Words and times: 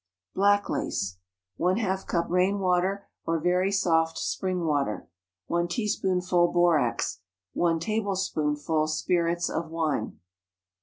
BLACK 0.33 0.67
LACE. 0.67 1.19
½ 1.59 2.07
cup 2.07 2.25
rain 2.27 2.57
water, 2.57 3.05
or 3.27 3.39
very 3.39 3.71
soft 3.71 4.17
spring 4.17 4.65
water. 4.65 5.07
1 5.45 5.67
teaspoonful 5.67 6.51
borax. 6.51 7.19
1 7.53 7.79
tablespoonful 7.79 8.87
spirits 8.87 9.47
of 9.47 9.69
wine. 9.69 10.19